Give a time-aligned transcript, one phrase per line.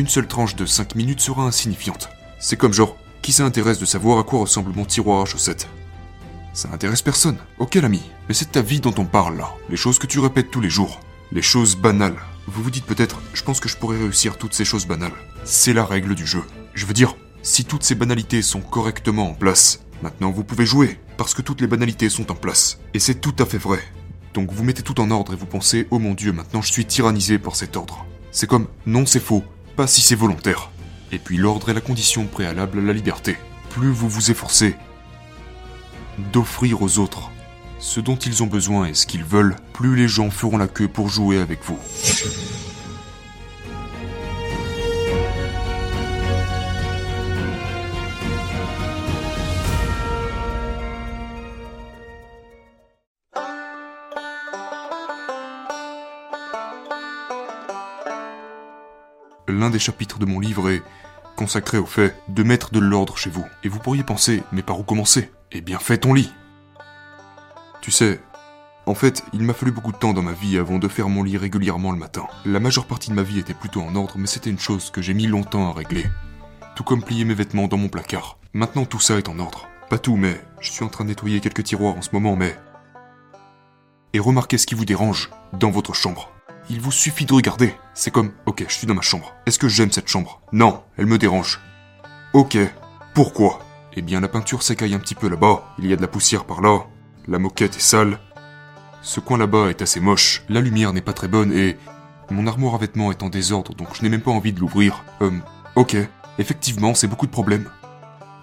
[0.00, 2.08] une seule tranche de 5 minutes sera insignifiante.
[2.38, 5.68] C'est comme genre, qui s'intéresse de savoir à quoi ressemble mon tiroir à chaussettes?
[6.54, 7.36] Ça intéresse personne.
[7.58, 9.50] Ok l'ami, mais c'est ta vie dont on parle là.
[9.68, 11.00] Les choses que tu répètes tous les jours.
[11.32, 12.16] Les choses banales.
[12.46, 15.12] Vous vous dites peut-être, je pense que je pourrais réussir toutes ces choses banales.
[15.44, 16.42] C'est la règle du jeu.
[16.72, 20.98] Je veux dire, si toutes ces banalités sont correctement en place, maintenant vous pouvez jouer,
[21.18, 22.78] parce que toutes les banalités sont en place.
[22.94, 23.80] Et c'est tout à fait vrai.
[24.32, 26.86] Donc vous mettez tout en ordre et vous pensez, oh mon dieu, maintenant je suis
[26.86, 28.06] tyrannisé par cet ordre.
[28.32, 29.44] C'est comme, non c'est faux,
[29.86, 30.70] si c'est volontaire.
[31.12, 33.36] Et puis l'ordre est la condition préalable à la liberté.
[33.70, 34.76] Plus vous vous efforcez
[36.32, 37.30] d'offrir aux autres
[37.78, 40.88] ce dont ils ont besoin et ce qu'ils veulent, plus les gens feront la queue
[40.88, 41.78] pour jouer avec vous.
[59.48, 60.82] L'un des chapitres de mon livre est
[61.36, 63.46] consacré au fait de mettre de l'ordre chez vous.
[63.64, 65.30] Et vous pourriez penser, mais par où commencer?
[65.52, 66.30] Eh bien, fais ton lit
[67.80, 68.20] Tu sais,
[68.86, 71.22] en fait, il m'a fallu beaucoup de temps dans ma vie avant de faire mon
[71.22, 72.26] lit régulièrement le matin.
[72.44, 75.02] La majeure partie de ma vie était plutôt en ordre, mais c'était une chose que
[75.02, 76.06] j'ai mis longtemps à régler.
[76.76, 78.38] Tout comme plier mes vêtements dans mon placard.
[78.52, 79.68] Maintenant, tout ça est en ordre.
[79.88, 82.56] Pas tout, mais je suis en train de nettoyer quelques tiroirs en ce moment, mais...
[84.12, 86.32] Et remarquez ce qui vous dérange dans votre chambre.
[86.68, 87.74] Il vous suffit de regarder.
[87.94, 89.34] C'est comme, ok, je suis dans ma chambre.
[89.46, 90.40] Est-ce que j'aime cette chambre?
[90.52, 91.60] Non, elle me dérange.
[92.32, 92.56] Ok,
[93.14, 93.60] pourquoi?
[93.94, 95.74] Eh bien, la peinture s'écaille un petit peu là-bas.
[95.78, 96.86] Il y a de la poussière par là.
[97.26, 98.18] La moquette est sale.
[99.02, 100.44] Ce coin là-bas est assez moche.
[100.48, 101.76] La lumière n'est pas très bonne et
[102.30, 105.04] mon armoire à vêtements est en désordre, donc je n'ai même pas envie de l'ouvrir.
[105.20, 105.42] Hum,
[105.74, 105.96] ok,
[106.38, 107.68] effectivement, c'est beaucoup de problèmes.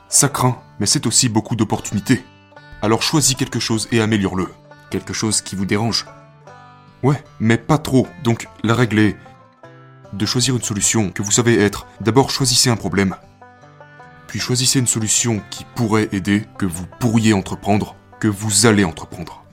[0.10, 2.24] Ça craint, mais c'est aussi beaucoup d'opportunités.
[2.82, 4.48] Alors choisis quelque chose et améliore-le.
[4.90, 6.06] Quelque chose qui vous dérange.
[7.04, 8.08] Ouais, mais pas trop.
[8.24, 9.18] Donc la règle est
[10.14, 11.88] de choisir une solution que vous savez être.
[12.02, 13.16] D'abord choisissez un problème.
[14.28, 19.44] Puis choisissez une solution qui pourrait aider, que vous pourriez entreprendre, que vous allez entreprendre.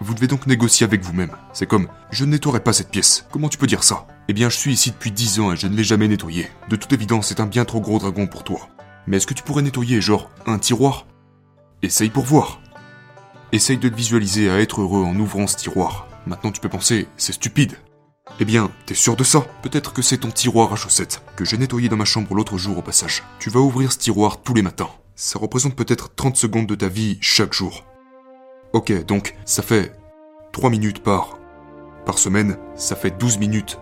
[0.00, 1.36] Vous devez donc négocier avec vous-même.
[1.52, 3.26] C'est comme je ne nettoierai pas cette pièce.
[3.30, 4.06] Comment tu peux dire ça?
[4.28, 6.48] Eh bien, je suis ici depuis 10 ans et je ne l'ai jamais nettoyé.
[6.70, 8.60] De toute évidence, c'est un bien trop gros dragon pour toi.
[9.06, 11.06] Mais est-ce que tu pourrais nettoyer, genre, un tiroir?
[11.82, 12.60] Essaye pour voir.
[13.52, 16.06] Essaye de te visualiser à être heureux en ouvrant ce tiroir.
[16.24, 17.76] Maintenant tu peux penser, c'est stupide.
[18.38, 19.44] Eh bien, t'es sûr de ça?
[19.62, 22.78] Peut-être que c'est ton tiroir à chaussettes, que j'ai nettoyé dans ma chambre l'autre jour
[22.78, 23.24] au passage.
[23.40, 24.90] Tu vas ouvrir ce tiroir tous les matins.
[25.16, 27.84] Ça représente peut-être 30 secondes de ta vie chaque jour.
[28.72, 29.96] Ok, donc ça fait
[30.52, 31.38] 3 minutes par...
[32.06, 33.80] Par semaine, ça fait 12 minutes.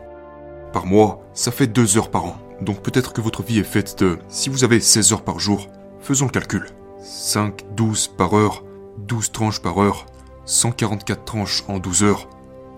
[0.72, 2.38] Par mois, ça fait 2 heures par an.
[2.62, 4.18] Donc peut-être que votre vie est faite de...
[4.28, 5.68] Si vous avez 16 heures par jour,
[6.00, 6.66] faisons le calcul.
[7.02, 8.64] 5, 12 par heure,
[9.06, 10.06] 12 tranches par heure,
[10.44, 12.28] 144 tranches en 12 heures.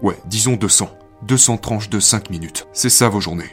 [0.02, 0.90] Ouais, disons 200.
[1.22, 2.66] 200 tranches de 5 minutes.
[2.72, 3.52] C'est ça vos journées.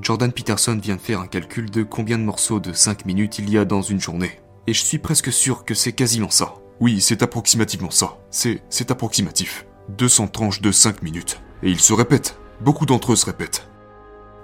[0.00, 3.50] Jordan Peterson vient de faire un calcul de combien de morceaux de 5 minutes il
[3.50, 4.40] y a dans une journée.
[4.66, 6.54] Et je suis presque sûr que c'est quasiment ça.
[6.80, 8.18] Oui, c'est approximativement ça.
[8.30, 9.66] C'est, c'est approximatif.
[9.90, 11.40] 200 tranches de 5 minutes.
[11.62, 12.38] Et ils se répètent.
[12.60, 13.68] Beaucoup d'entre eux se répètent.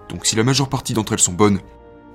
[0.09, 1.61] Donc si la majeure partie d'entre elles sont bonnes,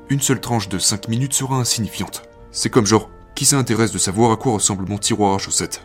[0.10, 2.24] une seule tranche de 5 minutes sera insignifiante.
[2.52, 5.84] C'est comme genre, qui s'intéresse de savoir à quoi ressemble mon tiroir à chaussettes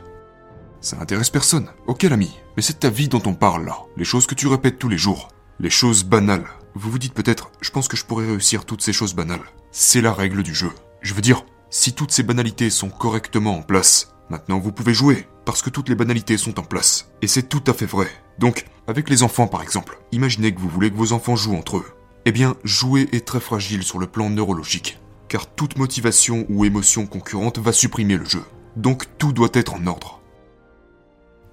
[0.81, 1.69] Ça intéresse personne.
[1.87, 3.77] Ok l'ami, mais c'est ta vie dont on parle là.
[3.99, 5.29] Les choses que tu répètes tous les jours.
[5.61, 6.47] Les choses banales.
[6.75, 9.45] Vous vous dites peut-être, je pense que je pourrais réussir toutes ces choses banales.
[9.71, 10.71] C'est la règle du jeu.
[11.03, 15.29] Je veux dire, si toutes ces banalités sont correctement en place, maintenant vous pouvez jouer,
[15.45, 17.11] parce que toutes les banalités sont en place.
[17.21, 18.09] Et c'est tout à fait vrai.
[18.39, 21.77] Donc, avec les enfants par exemple, imaginez que vous voulez que vos enfants jouent entre
[21.77, 21.87] eux.
[22.25, 24.99] Eh bien, jouer est très fragile sur le plan neurologique
[25.33, 28.45] car toute motivation ou émotion concurrente va supprimer le jeu.
[28.77, 30.21] Donc tout doit être en ordre.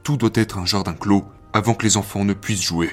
[0.03, 1.23] Tout doit être un jardin clos
[1.53, 2.89] avant que les enfants ne puissent jouer.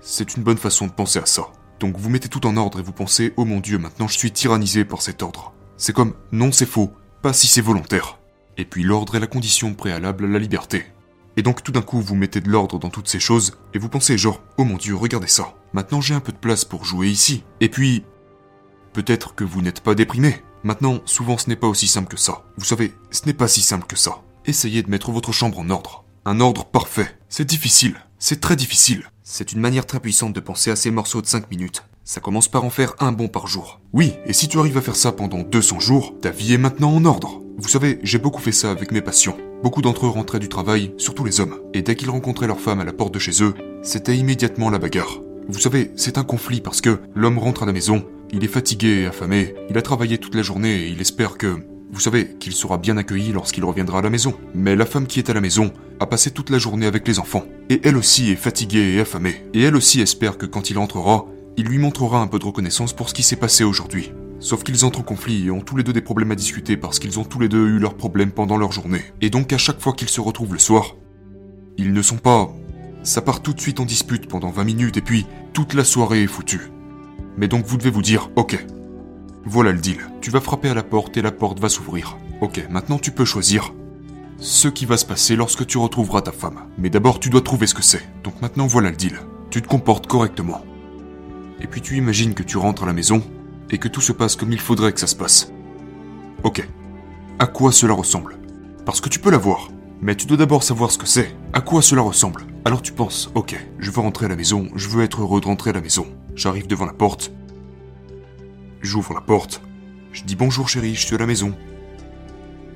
[0.00, 1.52] C'est une bonne façon de penser à ça.
[1.78, 4.32] Donc vous mettez tout en ordre et vous pensez Oh mon dieu, maintenant je suis
[4.32, 5.52] tyrannisé par cet ordre.
[5.76, 6.90] C'est comme Non, c'est faux,
[7.22, 8.18] pas si c'est volontaire.
[8.56, 10.84] Et puis l'ordre est la condition préalable à la liberté.
[11.36, 13.88] Et donc tout d'un coup vous mettez de l'ordre dans toutes ces choses et vous
[13.88, 15.54] pensez genre Oh mon dieu, regardez ça.
[15.74, 17.44] Maintenant j'ai un peu de place pour jouer ici.
[17.60, 18.02] Et puis
[18.98, 20.42] Peut-être que vous n'êtes pas déprimé.
[20.64, 22.42] Maintenant, souvent ce n'est pas aussi simple que ça.
[22.56, 24.22] Vous savez, ce n'est pas si simple que ça.
[24.44, 26.04] Essayez de mettre votre chambre en ordre.
[26.24, 27.16] Un ordre parfait.
[27.28, 27.94] C'est difficile.
[28.18, 29.08] C'est très difficile.
[29.22, 31.84] C'est une manière très puissante de penser à ces morceaux de 5 minutes.
[32.02, 33.80] Ça commence par en faire un bon par jour.
[33.92, 36.92] Oui, et si tu arrives à faire ça pendant 200 jours, ta vie est maintenant
[36.92, 37.40] en ordre.
[37.56, 39.36] Vous savez, j'ai beaucoup fait ça avec mes patients.
[39.62, 41.60] Beaucoup d'entre eux rentraient du travail, surtout les hommes.
[41.72, 44.80] Et dès qu'ils rencontraient leur femme à la porte de chez eux, c'était immédiatement la
[44.80, 45.20] bagarre.
[45.50, 49.02] Vous savez, c'est un conflit parce que l'homme rentre à la maison, il est fatigué
[49.02, 51.56] et affamé, il a travaillé toute la journée et il espère que...
[51.90, 54.34] Vous savez qu'il sera bien accueilli lorsqu'il reviendra à la maison.
[54.54, 57.18] Mais la femme qui est à la maison a passé toute la journée avec les
[57.18, 57.46] enfants.
[57.70, 59.42] Et elle aussi est fatiguée et affamée.
[59.54, 61.24] Et elle aussi espère que quand il entrera,
[61.56, 64.12] il lui montrera un peu de reconnaissance pour ce qui s'est passé aujourd'hui.
[64.38, 66.98] Sauf qu'ils entrent en conflit et ont tous les deux des problèmes à discuter parce
[66.98, 69.02] qu'ils ont tous les deux eu leurs problèmes pendant leur journée.
[69.22, 70.94] Et donc à chaque fois qu'ils se retrouvent le soir,
[71.78, 72.52] ils ne sont pas...
[73.02, 76.24] Ça part tout de suite en dispute pendant 20 minutes et puis toute la soirée
[76.24, 76.70] est foutue.
[77.38, 78.66] Mais donc vous devez vous dire, ok,
[79.44, 79.98] voilà le deal.
[80.20, 82.18] Tu vas frapper à la porte et la porte va s'ouvrir.
[82.40, 83.72] Ok, maintenant tu peux choisir
[84.38, 86.64] ce qui va se passer lorsque tu retrouveras ta femme.
[86.78, 88.02] Mais d'abord tu dois trouver ce que c'est.
[88.24, 89.20] Donc maintenant voilà le deal.
[89.50, 90.62] Tu te comportes correctement.
[91.60, 93.22] Et puis tu imagines que tu rentres à la maison
[93.70, 95.52] et que tout se passe comme il faudrait que ça se passe.
[96.42, 96.68] Ok.
[97.38, 98.36] À quoi cela ressemble?
[98.84, 99.70] Parce que tu peux l'avoir,
[100.00, 101.34] mais tu dois d'abord savoir ce que c'est.
[101.52, 104.88] À quoi cela ressemble Alors tu penses, ok, je veux rentrer à la maison, je
[104.88, 106.06] veux être heureux de rentrer à la maison.
[106.34, 107.32] J'arrive devant la porte.
[108.80, 109.60] J'ouvre la porte.
[110.12, 111.52] Je dis bonjour chérie, je suis à la maison.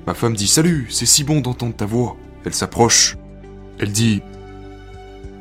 [0.05, 2.17] Ma femme dit salut, c'est si bon d'entendre ta voix.
[2.45, 3.17] Elle s'approche.
[3.79, 4.21] Elle dit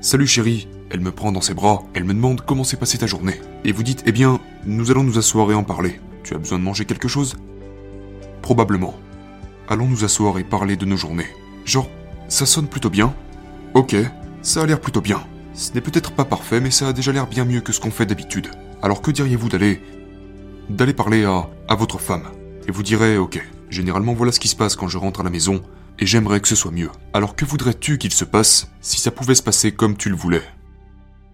[0.00, 3.06] Salut chérie, elle me prend dans ses bras, elle me demande comment s'est passée ta
[3.06, 3.40] journée.
[3.64, 6.00] Et vous dites, eh bien, nous allons nous asseoir et en parler.
[6.22, 7.36] Tu as besoin de manger quelque chose?
[8.40, 8.94] Probablement.
[9.68, 11.28] Allons nous asseoir et parler de nos journées.
[11.64, 11.88] Genre,
[12.28, 13.14] ça sonne plutôt bien.
[13.74, 13.96] Ok,
[14.42, 15.22] ça a l'air plutôt bien.
[15.54, 17.90] Ce n'est peut-être pas parfait, mais ça a déjà l'air bien mieux que ce qu'on
[17.90, 18.48] fait d'habitude.
[18.82, 19.82] Alors que diriez-vous d'aller...
[20.70, 21.48] d'aller parler à...
[21.68, 22.24] à votre femme
[22.66, 25.30] Et vous direz, ok, généralement voilà ce qui se passe quand je rentre à la
[25.30, 25.62] maison,
[25.98, 26.90] et j'aimerais que ce soit mieux.
[27.12, 30.42] Alors que voudrais-tu qu'il se passe si ça pouvait se passer comme tu le voulais?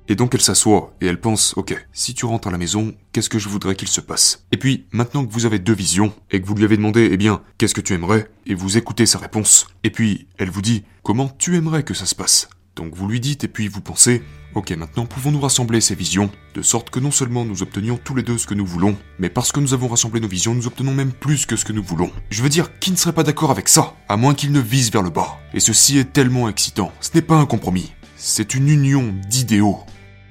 [0.08, 3.28] Et donc elle s'assoit et elle pense, ok, si tu rentres à la maison, qu'est-ce
[3.28, 4.44] que je voudrais qu'il se passe?
[4.52, 7.16] Et puis, maintenant que vous avez deux visions, et que vous lui avez demandé, eh
[7.16, 8.30] bien, qu'est-ce que tu aimerais?
[8.46, 9.66] Et vous écoutez sa réponse.
[9.84, 12.48] Et puis, elle vous dit, comment tu aimerais que ça se passe?
[12.78, 14.22] Donc vous lui dites et puis vous pensez,
[14.54, 18.22] ok, maintenant pouvons-nous rassembler ces visions, de sorte que non seulement nous obtenions tous les
[18.22, 20.94] deux ce que nous voulons, mais parce que nous avons rassemblé nos visions, nous obtenons
[20.94, 22.12] même plus que ce que nous voulons.
[22.30, 24.92] Je veux dire, qui ne serait pas d'accord avec ça À moins qu'il ne vise
[24.92, 25.40] vers le bas.
[25.54, 26.92] Et ceci est tellement excitant.
[27.00, 27.92] Ce n'est pas un compromis.
[28.16, 29.80] C'est une union d'idéaux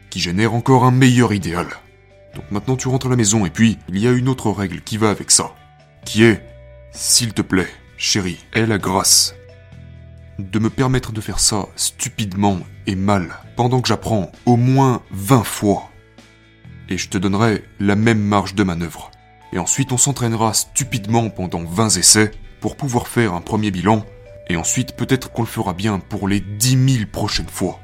[0.09, 1.68] qui génère encore un meilleur idéal.
[2.36, 4.81] Donc maintenant tu rentres à la maison et puis il y a une autre règle
[4.81, 5.56] qui va avec ça,
[6.06, 6.44] qui est,
[6.92, 9.33] s'il te plaît, chérie, aie la grâce
[10.39, 15.44] de me permettre de faire ça stupidement et mal pendant que j'apprends au moins 20
[15.44, 15.89] fois.
[16.89, 19.12] Et je te donnerai la même marge de manœuvre.
[19.51, 22.31] Et ensuite on s'entraînera stupidement pendant 20 essais
[22.62, 24.06] pour pouvoir faire un premier bilan.
[24.50, 27.80] Et ensuite peut-être qu'on le fera bien pour les 10 000 prochaines fois.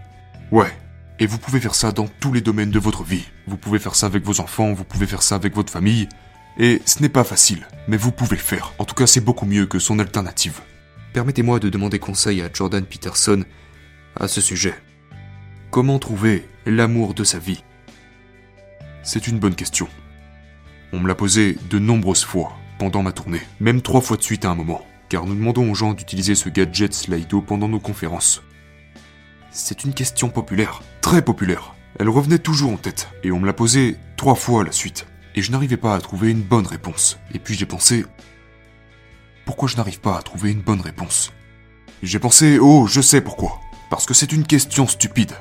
[0.52, 0.72] Ouais,
[1.20, 3.26] et vous pouvez faire ça dans tous les domaines de votre vie.
[3.48, 6.10] Vous pouvez faire ça avec vos enfants, vous pouvez faire ça avec votre famille.
[6.58, 8.74] Et ce n'est pas facile, mais vous pouvez le faire.
[8.78, 10.62] En tout cas, c'est beaucoup mieux que son alternative.
[11.14, 13.44] Permettez-moi de demander conseil à Jordan Peterson
[14.20, 14.76] à ce sujet.
[15.72, 17.64] Comment trouver l'amour de sa vie?
[19.04, 19.88] C'est une bonne question.
[20.92, 24.46] On me l'a posé de nombreuses fois pendant ma tournée, même trois fois de suite
[24.46, 28.44] à un moment, car nous demandons aux gens d'utiliser ce gadget Slido pendant nos conférences.
[29.56, 31.76] C'est une question populaire, très populaire.
[32.00, 35.06] Elle revenait toujours en tête, et on me l'a posée trois fois à la suite.
[35.36, 37.20] Et je n'arrivais pas à trouver une bonne réponse.
[37.36, 38.04] Et puis j'ai pensé...
[39.46, 41.34] Pourquoi je n'arrive pas à trouver une bonne réponse?
[42.02, 43.62] J'ai pensé, oh, je sais pourquoi.
[43.92, 45.34] Parce que c'est une question stupide.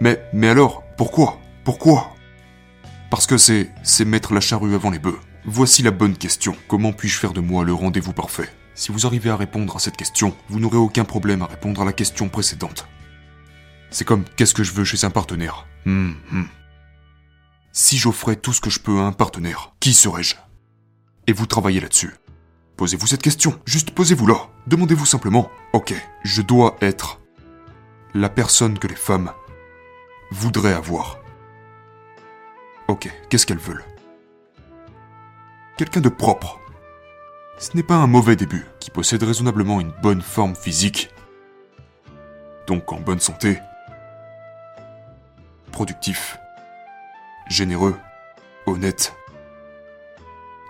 [0.00, 1.40] Mais, mais alors, pourquoi?
[1.64, 2.14] Pourquoi?
[3.10, 5.18] Parce que c'est, c'est mettre la charrue avant les bœufs.
[5.44, 6.54] Voici la bonne question.
[6.68, 8.48] Comment puis-je faire de moi le rendez-vous parfait?
[8.76, 11.84] Si vous arrivez à répondre à cette question, vous n'aurez aucun problème à répondre à
[11.84, 12.86] la question précédente.
[13.90, 15.66] C'est comme qu'est-ce que je veux chez un partenaire?
[15.86, 16.44] Hmm, hmm.
[17.72, 20.36] Si j'offrais tout ce que je peux à un partenaire, qui serais-je?
[21.26, 22.14] Et vous travaillez là-dessus.
[22.76, 24.48] Posez-vous cette question, juste posez-vous là.
[24.66, 27.20] Demandez-vous simplement, ok, je dois être
[28.12, 29.32] la personne que les femmes
[30.30, 31.18] voudraient avoir.
[32.88, 33.84] Ok, qu'est-ce qu'elles veulent?
[35.78, 36.60] Quelqu'un de propre,
[37.58, 41.10] ce n'est pas un mauvais début, qui possède raisonnablement une bonne forme physique,
[42.66, 43.58] donc en bonne santé,
[45.72, 46.38] productif,
[47.48, 47.96] généreux,
[48.66, 49.14] honnête,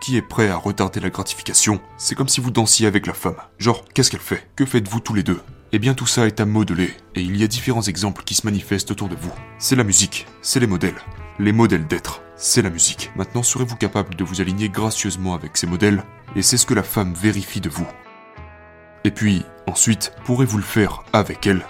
[0.01, 3.37] qui est prêt à retarder la gratification, c'est comme si vous dansiez avec la femme.
[3.59, 4.49] Genre, qu'est-ce qu'elle fait?
[4.55, 5.41] Que faites-vous tous les deux?
[5.73, 8.47] Eh bien tout ça est à modeler, et il y a différents exemples qui se
[8.47, 9.33] manifestent autour de vous.
[9.59, 10.95] C'est la musique, c'est les modèles,
[11.41, 13.11] les modèles d'être, c'est la musique.
[13.17, 16.05] Maintenant serez-vous capable de vous aligner gracieusement avec ces modèles?
[16.37, 17.89] Et c'est ce que la femme vérifie de vous.
[19.05, 21.65] Et puis, ensuite, pourrez-vous le faire avec elle?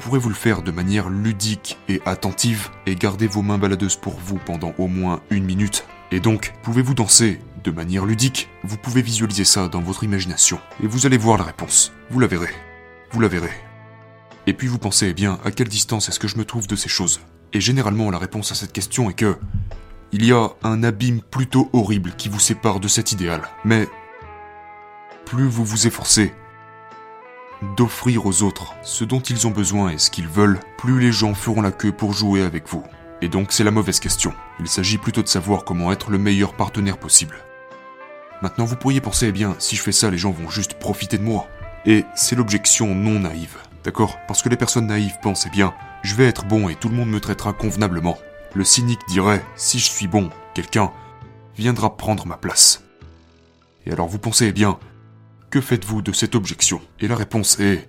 [0.00, 4.38] Pourrez-vous le faire de manière ludique et attentive et garder vos mains baladeuses pour vous
[4.38, 5.86] pendant au moins une minute?
[6.12, 8.48] Et donc, pouvez-vous danser de manière ludique?
[8.64, 11.92] Vous pouvez visualiser ça dans votre imagination et vous allez voir la réponse.
[12.10, 12.54] Vous la verrez.
[13.12, 13.52] Vous la verrez.
[14.46, 16.76] Et puis vous pensez, eh bien, à quelle distance est-ce que je me trouve de
[16.76, 17.20] ces choses?
[17.52, 19.36] Et généralement, la réponse à cette question est que
[20.12, 23.42] il y a un abîme plutôt horrible qui vous sépare de cet idéal.
[23.64, 23.88] Mais
[25.24, 26.34] plus vous vous efforcez,
[27.76, 31.34] d'offrir aux autres ce dont ils ont besoin et ce qu'ils veulent, plus les gens
[31.34, 32.82] feront la queue pour jouer avec vous.
[33.22, 34.32] Et donc c'est la mauvaise question.
[34.58, 37.36] Il s'agit plutôt de savoir comment être le meilleur partenaire possible.
[38.42, 41.18] Maintenant vous pourriez penser, eh bien, si je fais ça, les gens vont juste profiter
[41.18, 41.46] de moi.
[41.86, 43.56] Et c'est l'objection non naïve.
[43.84, 44.18] D'accord?
[44.26, 46.96] Parce que les personnes naïves pensent, eh bien, je vais être bon et tout le
[46.96, 48.18] monde me traitera convenablement.
[48.54, 50.92] Le cynique dirait, si je suis bon, quelqu'un
[51.56, 52.82] viendra prendre ma place.
[53.86, 54.78] Et alors vous pensez, eh bien,
[55.50, 56.80] que faites-vous de cette objection?
[56.98, 57.88] Et la réponse est,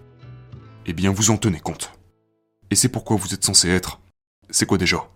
[0.86, 1.94] eh bien, vous en tenez compte.
[2.70, 4.00] Et c'est pourquoi vous êtes censé être.
[4.50, 5.08] C'est quoi déjà?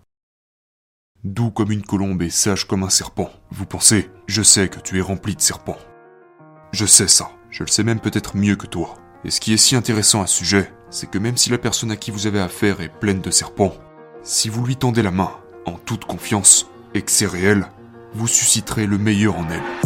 [1.22, 3.30] Doux comme une colombe et sage comme un serpent.
[3.50, 5.78] Vous pensez, je sais que tu es rempli de serpents.
[6.72, 8.96] Je sais ça, je le sais même peut-être mieux que toi.
[9.24, 11.90] Et ce qui est si intéressant à ce sujet, c'est que même si la personne
[11.90, 13.74] à qui vous avez affaire est pleine de serpents,
[14.26, 15.30] si vous lui tendez la main,
[15.66, 17.68] en toute confiance, et que c'est réel,
[18.12, 19.85] vous susciterez le meilleur en elle.